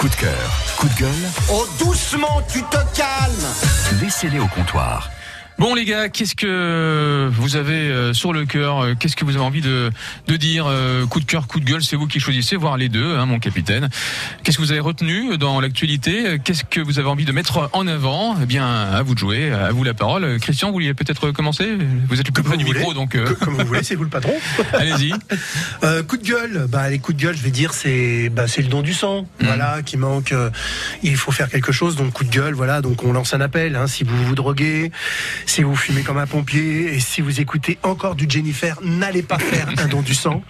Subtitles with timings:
[0.00, 1.30] Coup de cœur, coup de gueule.
[1.52, 5.10] Oh, doucement, tu te calmes Laissez-les au comptoir.
[5.60, 9.36] Bon les gars, qu'est-ce que vous avez euh, sur le cœur euh, Qu'est-ce que vous
[9.36, 9.90] avez envie de,
[10.26, 12.88] de dire euh, Coup de cœur, coup de gueule, c'est vous qui choisissez, voire les
[12.88, 13.90] deux, hein, mon capitaine.
[14.42, 17.86] Qu'est-ce que vous avez retenu dans l'actualité Qu'est-ce que vous avez envie de mettre en
[17.86, 18.36] avant?
[18.42, 20.38] Eh bien, à vous de jouer, à vous la parole.
[20.40, 21.68] Christian, vous vouliez peut-être commencer?
[22.08, 24.08] Vous êtes le plus près du micro, donc euh, Comme vous voulez, c'est vous le
[24.08, 24.32] patron.
[24.72, 25.12] allez-y.
[25.84, 28.62] Euh, coup de gueule, bah les coups de gueule, je vais dire, c'est bah, le
[28.64, 29.46] don du sang, Mhm.
[29.46, 30.32] voilà, qui manque.
[31.02, 32.80] il faut faire quelque chose, donc coup de gueule, voilà.
[32.80, 33.76] Donc on lance un appel.
[33.76, 34.90] Hein, si vous vous droguez,
[35.50, 39.36] si vous fumez comme un pompier, et si vous écoutez encore du Jennifer, n'allez pas
[39.36, 40.44] faire un don du sang.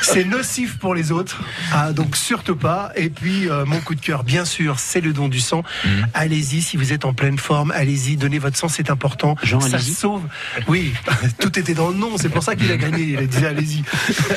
[0.00, 2.92] C'est nocif pour les autres, ah, donc surtout pas.
[2.96, 5.62] Et puis euh, mon coup de cœur, bien sûr, c'est le don du sang.
[5.84, 6.06] Mhm.
[6.14, 9.36] Allez-y, si vous êtes en pleine forme, allez-y, donnez votre sang, c'est important.
[9.42, 10.22] Jean, ça sauve.
[10.66, 10.94] Oui,
[11.38, 13.02] tout était dans le nom, c'est pour ça qu'il a gagné.
[13.02, 13.84] Il a dit allez-y.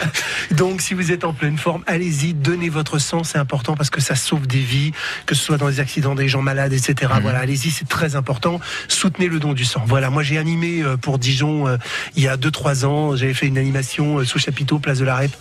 [0.56, 4.02] Donc, si vous êtes en pleine forme, allez-y, donnez votre sang, c'est important parce que
[4.02, 4.92] ça sauve des vies,
[5.26, 7.14] que ce soit dans les accidents des gens malades, etc.
[7.22, 8.60] Voilà, allez-y, c'est très important.
[8.90, 9.84] Soutenez le don du sang.
[9.86, 11.78] Voilà, moi j'ai animé euh, pour Dijon euh,
[12.16, 13.16] il y a 2-3 ans.
[13.16, 15.32] J'avais fait une animation euh, sous chapiteau, place de la Rep,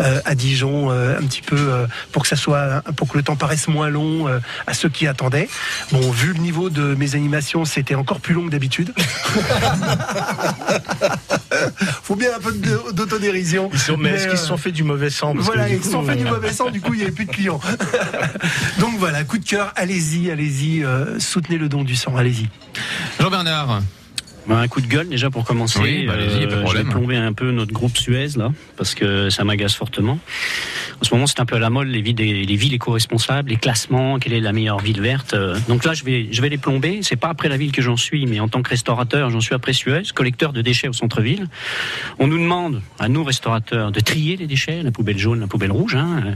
[0.00, 3.22] euh, à Dijon, euh, un petit peu euh, pour que ça soit, pour que le
[3.22, 5.48] temps paraisse moins long euh, à ceux qui attendaient.
[5.92, 8.92] Bon, vu le niveau de mes animations, c'était encore plus long que d'habitude.
[12.02, 13.70] Faut bien un peu de- d'autodérision.
[13.72, 15.90] Ils sont- mais est-ce qu'ils se sont fait du mauvais sang parce voilà, ils se
[15.90, 17.60] sont fait du mauvais sang, du coup il n'y avait plus de clients.
[18.78, 22.48] Donc voilà, coup de cœur, allez-y, allez-y, euh, soutenez le don du sang, allez-y.
[23.20, 23.99] Jean-Bernard.
[24.46, 25.78] Bah, un coup de gueule déjà pour commencer.
[25.78, 29.30] Euh, Oui, bah, allez-y, pas de plomber un peu notre groupe Suez là, parce que
[29.30, 30.18] ça m'agace fortement.
[31.00, 34.18] En ce moment, c'est un peu à la mode les villes, les éco-responsables, les classements,
[34.18, 35.34] quelle est la meilleure ville verte.
[35.34, 35.58] euh.
[35.68, 37.00] Donc là, je vais, je vais les plomber.
[37.02, 39.54] C'est pas après la ville que j'en suis, mais en tant que restaurateur, j'en suis
[39.54, 41.46] après Suez, collecteur de déchets au centre-ville.
[42.18, 45.72] On nous demande à nous restaurateurs de trier les déchets, la poubelle jaune, la poubelle
[45.72, 46.34] rouge, hein,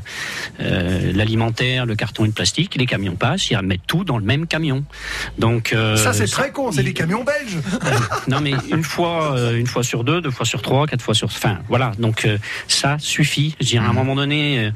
[0.60, 2.74] euh, l'alimentaire, le carton et le plastique.
[2.76, 4.84] Les camions passent, ils remettent tout dans le même camion.
[5.38, 7.58] Donc euh, ça c'est très con, c'est des camions belges.
[8.28, 11.14] non mais une fois, euh, une fois sur deux, deux fois sur trois, quatre fois
[11.14, 11.92] sur, enfin voilà.
[11.98, 12.38] Donc euh,
[12.68, 13.54] ça suffit.
[13.60, 14.70] Je dire, à un moment donné,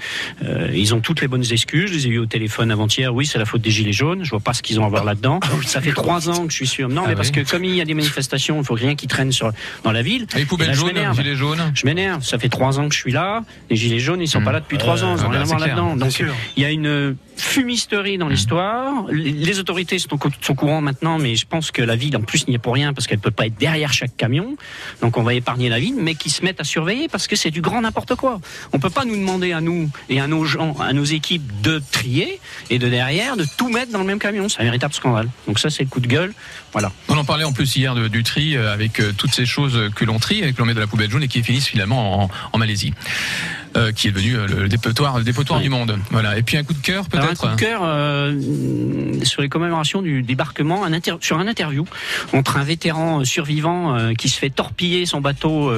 [0.44, 1.90] euh, ils ont toutes les bonnes excuses.
[1.90, 3.14] Je les ai eu au téléphone avant-hier.
[3.14, 4.24] Oui, c'est la faute des gilets jaunes.
[4.24, 5.40] Je vois pas ce qu'ils ont à voir là-dedans.
[5.66, 6.88] Ça fait trois ans que je suis sûr.
[6.88, 9.06] Non, Ah mais parce que comme il y a des manifestations, il faut rien qui
[9.06, 9.52] traîne sur
[9.84, 10.26] dans la ville.
[10.36, 11.72] Les poubelles là, jaunes, gilets jaunes.
[11.74, 12.24] Je m'énerve.
[12.24, 13.42] Ça fait trois ans que je suis là.
[13.70, 15.16] Les gilets jaunes, ils sont pas là depuis trois ans.
[15.16, 15.96] Ils ah ont bah, rien à c'est voir là-dedans.
[15.96, 16.22] Donc
[16.56, 19.04] il y a une fumisterie dans l'histoire.
[19.10, 22.54] Les- autorités sont, au- courant maintenant, mais je pense que la ville, en plus, n'y
[22.54, 24.56] est pour rien parce qu'elle peut pas être derrière chaque camion.
[25.02, 27.50] Donc on va épargner la ville, mais qui se mettent à surveiller parce que c'est
[27.50, 28.40] du grand n'importe quoi.
[28.72, 31.82] On peut pas nous demander à nous et à nos gens, à nos équipes de
[31.92, 32.40] trier
[32.70, 34.48] et de derrière de tout mettre dans le même camion.
[34.48, 35.28] C'est un véritable scandale.
[35.46, 36.32] Donc ça, c'est le coup de gueule.
[36.72, 36.92] Voilà.
[37.08, 39.90] On en parlait en plus hier de- du tri euh, avec euh, toutes ces choses
[39.96, 42.24] que l'on trie et que l'on met dans la poubelle jaune et qui finissent finalement
[42.24, 42.92] en, en Malaisie.
[43.76, 45.64] Euh, qui est devenu euh, le dépotoir, le dépotoir Oui.
[45.64, 45.98] du monde.
[46.10, 46.38] Voilà.
[46.38, 47.40] Et puis un coup de cœur Alors, un peut-être.
[47.50, 51.84] coup de cœur euh, sur les commémorations du débarquement, un inter- sur un interview
[52.32, 55.70] entre un vétéran survivant euh, qui se fait torpiller son bateau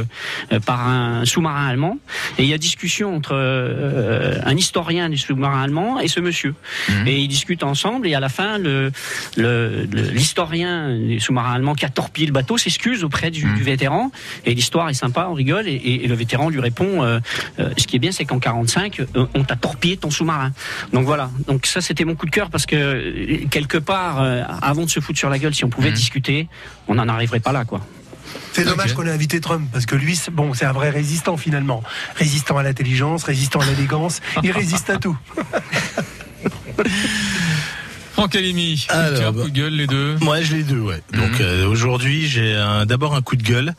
[0.66, 1.98] par un sous-marin allemand,
[2.38, 3.34] et il y a discussion entre
[4.44, 6.54] un historien du sous-marin allemand et ce monsieur,
[6.88, 7.06] Mhm.
[7.08, 8.92] et ils discutent ensemble, et à la fin, le
[9.36, 13.56] le- le- l'historien du sous-marin allemand qui a torpillé le bateau s'excuse auprès du, Mhm.
[13.56, 14.10] du vétéran,
[14.46, 17.02] et l'histoire est sympa, on rigole, et, et- et le vétéran lui répond,
[17.80, 20.52] ce qui est bien, c'est qu'en 45, euh, on t'a torpillé ton sous-marin.
[20.92, 21.30] Donc voilà.
[21.46, 24.90] Donc ça, c'était mon coup de cœur parce que euh, quelque part, euh, avant de
[24.90, 25.94] se foutre sur la gueule, si on pouvait Mhm.
[25.96, 26.48] discuter,
[26.88, 27.80] on n'en arriverait pas là, quoi.
[28.52, 31.82] C'est dommage qu'on ait invité Trump parce que lui, bon, c'est un vrai résistant finalement,
[32.16, 35.16] résistant à l'intelligence, résistant à l'élégance, il résiste à tout.
[38.20, 40.16] Franck Alimi, Alors, bah- coup de gueule, les deux?
[40.20, 41.00] Moi, je les deux, ouais.
[41.14, 41.36] Donc Mhm.
[41.40, 42.52] euh, aujourd'hui, j'ai
[42.86, 43.72] d'abord un coup de gueule,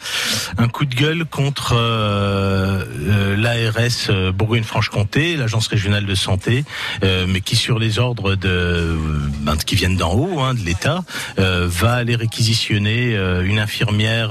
[0.57, 6.65] un coup de gueule contre euh, euh, l'ARS Bourgogne-Franche-Comté, l'agence régionale de santé,
[7.03, 8.97] euh, mais qui sur les ordres de
[9.41, 11.03] ben, qui viennent d'en haut, hein, de l'État,
[11.37, 13.13] va aller réquisitionner
[13.43, 14.29] une infirmière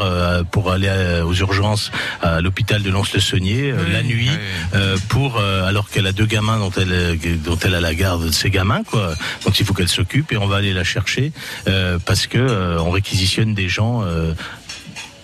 [0.51, 4.29] pour aller à- aux urgences à l'hôpital de Lons-le-Saunier Oui, la nuit.
[4.73, 4.81] oui.
[5.09, 8.51] pour alors qu'elle a deux gamins dont elle dont elle a la garde de ses
[8.51, 9.15] gamins quoi
[9.45, 9.89] dont il faut qu'elle
[10.31, 11.33] et on va aller la chercher
[11.69, 14.33] euh, parce que euh, on réquisitionne des gens euh,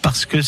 [0.02, 0.38] parce que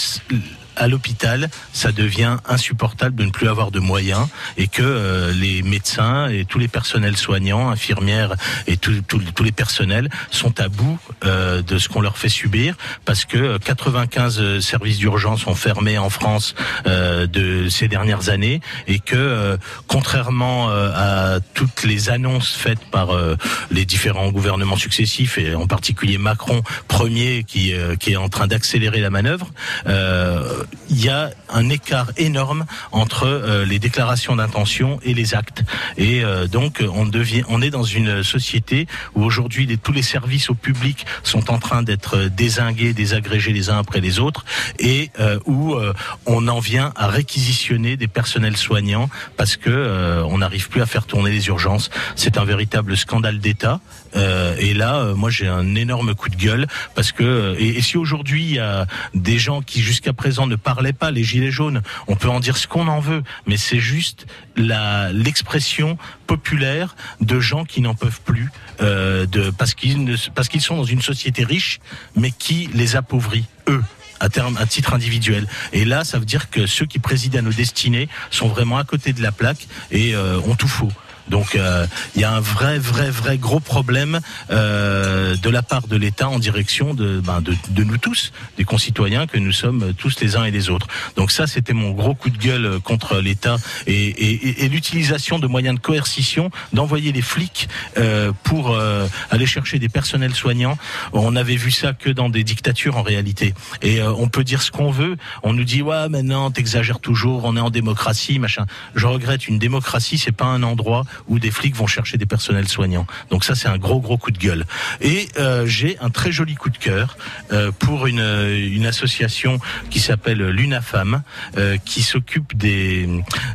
[0.79, 4.27] à l'hôpital, ça devient insupportable de ne plus avoir de moyens
[4.57, 8.35] et que euh, les médecins et tous les personnels soignants, infirmières
[8.67, 12.29] et tous tous- tous les personnels sont à bout euh, de ce qu'on leur fait
[12.29, 16.55] subir parce que euh, 95 services d'urgence ont fermé en France
[16.87, 20.93] euh, de ces dernières années et que euh, contrairement euh,
[21.37, 23.37] à toutes les annonces faites par euh,
[23.71, 28.47] les différents gouvernements successifs et en particulier Macron premier qui euh, qui est en train
[28.47, 29.49] d'accélérer la manœuvre,
[29.87, 35.65] euh, il y a un écart énorme entre euh, les déclarations d'intention et les actes.
[35.97, 40.50] Et euh, donc on devient, on est dans une société où aujourd'hui tous les services
[40.50, 44.44] au public sont en train d'être désingués, désagrégés les uns après les autres,
[44.79, 45.93] et euh, où euh,
[46.26, 50.87] on en vient à réquisitionner des personnels soignants parce que euh, on n'arrive plus à
[50.87, 51.91] faire tourner les urgences.
[52.17, 53.81] C'est un véritable scandale d'État.
[54.17, 57.81] Euh, et là, euh, moi, j'ai un énorme coup de gueule parce que euh, et
[57.82, 61.50] si aujourd'hui il y a des gens qui jusqu'à présent ne parlaient pas, les gilets
[61.50, 64.26] jaunes, on peut en dire ce qu'on en veut, mais c'est juste
[64.56, 68.50] l'expression populaire de gens qui n'en peuvent plus
[68.81, 69.26] euh,
[69.56, 71.81] parce qu'ils sont dans une société riche,
[72.16, 73.82] mais qui les appauvrit eux
[74.20, 75.46] à terme, à titre individuel.
[75.72, 78.84] Et là, ça veut dire que ceux qui président à nos destinées sont vraiment à
[78.84, 80.90] côté de la plaque et euh, ont tout faux.
[81.31, 84.21] Donc euh, il y a un vrai, vrai, vrai gros problème
[84.51, 88.65] euh, de la part de l'État en direction de, ben, de, de nous tous, des
[88.65, 90.87] concitoyens que nous sommes tous les uns et les autres.
[91.17, 95.47] Donc ça, c'était mon gros coup de gueule contre l'État et, et, et- l'utilisation de
[95.47, 100.79] moyens de coercition, d'envoyer les flics euh, pour euh, aller chercher des personnels soignants.
[101.13, 103.55] On avait vu ça que dans des dictatures en réalité.
[103.83, 105.17] Et euh, on peut dire ce qu'on veut.
[105.43, 107.45] On nous dit ouais, maintenant t'exagères toujours.
[107.45, 108.67] On est en démocratie, machin.
[108.95, 109.49] Je regrette.
[109.49, 113.06] Une démocratie, c'est pas un endroit où des flics vont chercher des personnels soignants.
[113.31, 114.65] Donc ça, c'est un gros gros coup de gueule.
[115.00, 117.17] Et euh, j'ai un très joli coup de cœur
[117.53, 119.59] euh, pour une, une association
[119.91, 121.23] qui s'appelle l'UNAFAM,
[121.56, 123.09] euh, qui s'occupe des,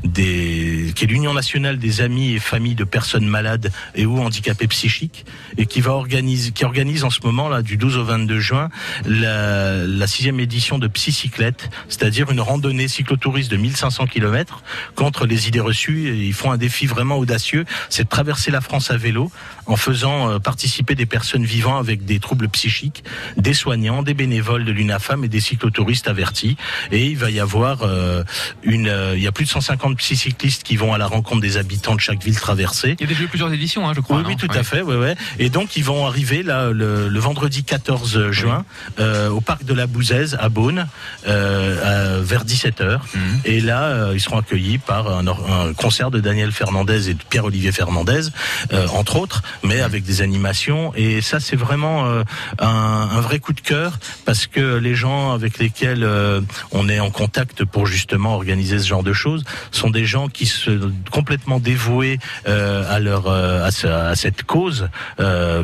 [0.04, 4.68] des, qui est l'Union nationale des amis et familles de personnes malades et ou handicapées
[4.68, 5.26] psychiques,
[5.58, 8.70] et qui va organiser, qui organise en ce moment là du 12 au 22 juin
[9.06, 14.64] la, la sixième édition de Psycyclette, c'est-à-dire une randonnée cyclotouriste de 1500 km
[14.96, 16.16] contre les idées reçues.
[16.16, 17.53] Ils font un défi vraiment audacieux,
[17.90, 19.32] c'est de traverser la France à vélo
[19.66, 23.04] en faisant euh, participer des personnes vivant avec des troubles psychiques,
[23.38, 26.58] des soignants, des bénévoles de l'UNAFAM et des cyclotouristes avertis.
[26.92, 28.24] Et il va y avoir euh,
[28.64, 31.58] une, euh, il y a plus de 150 psycyclistes qui vont à la rencontre des
[31.58, 32.96] habitants de chaque ville traversée.
[33.00, 34.22] Il y a déjà eu plusieurs éditions, hein, je crois.
[34.26, 34.58] Oui, tout Ouais.
[34.58, 35.16] à fait, ouais, ouais.
[35.40, 38.66] Et donc ils vont arriver là le, le vendredi 14 juin
[39.00, 40.88] euh, au parc de la Bouzaise à Beaune
[41.28, 43.40] euh, à- vers 17 h Mhm.
[43.46, 47.72] Et là, euh, ils seront accueillis par un concert de Daniel Fernandez et de Pierre-Olivier
[47.72, 48.30] Fernandez,
[48.74, 50.94] euh, entre autres, mais avec des animations.
[50.96, 52.24] Et ça, c'est vraiment euh,
[52.60, 56.42] un, un vrai coup de cœur parce que les gens avec lesquels euh,
[56.72, 60.46] on est en contact pour justement organiser ce genre de choses sont des gens qui
[60.46, 64.90] se complètement dévoués à leur à, ce- à cette cause,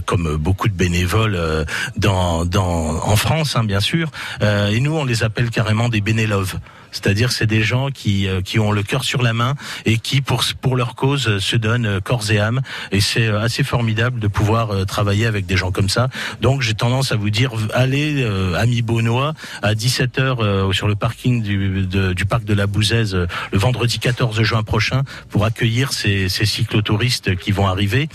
[0.07, 1.37] comme beaucoup de bénévoles
[1.97, 4.09] dans, dans en France, hein, bien sûr.
[4.41, 6.55] Et nous, on les appelle carrément des bénéloves.
[6.91, 9.53] C'est-à-dire, c'est des gens qui qui ont le cœur sur la main
[9.85, 12.61] et qui, pour pour leur cause, se donnent euh, corps et âme.
[12.91, 16.09] Et c'est euh, assez formidable de pouvoir euh, travailler avec des gens comme ça.
[16.41, 18.23] Donc, j'ai tendance à vous dire, allez,
[18.57, 23.15] amis Beaunois, à 17 h sur le parking du, de- du parc de la Bouzaise
[23.15, 28.09] le vendredi 14 juin prochain pour accueillir ces, ces cyclotouristes qui vont arriver.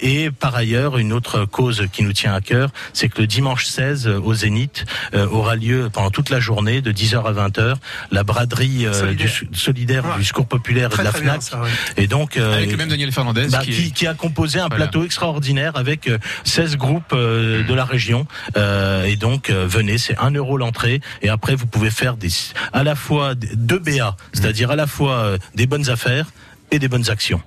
[0.00, 3.66] Et par ailleurs, une autre cause qui nous tient à cœur, c'est que le dimanche
[3.66, 4.84] 16 euh, au Zénith
[5.30, 7.74] aura lieu pendant toute la journée de 10h à 20h
[8.10, 9.26] la braderie Solidaire.
[9.50, 10.16] du solidaire Ouais.
[10.18, 11.42] du Secours populaire et Très de la très bien Fnac.
[11.42, 11.60] ça.
[11.62, 11.68] ouais.
[11.96, 14.58] Et donc euh, Avec le même Daniel Fernandez bah, qui, qui, est- qui a composé
[14.60, 14.84] un Voilà.
[14.86, 17.66] plateau extraordinaire avec euh, 16 groupes euh, Mm.
[17.66, 18.26] de la région.
[18.56, 21.00] Euh, et donc, euh, venez, c'est 1 euro l'entrée.
[21.22, 22.28] Et après, vous pouvez faire des,
[22.72, 26.26] à la fois deux BA, c'est-à-dire à la fois euh, des bonnes affaires
[26.70, 27.40] et des bonnes actions.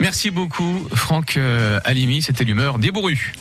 [0.00, 2.22] Merci beaucoup, Franck euh, Alimi.
[2.22, 3.32] C'était l'humeur des bourrus.